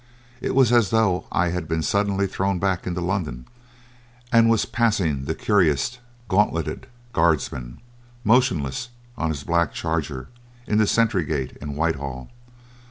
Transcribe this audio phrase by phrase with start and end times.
[0.41, 3.45] It was as though I had been suddenly thrown back into London
[4.31, 7.79] and was passing the cuirassed, gauntleted guardsman,
[8.23, 10.29] motionless on his black charger
[10.65, 12.31] in the sentry gate in Whitehall.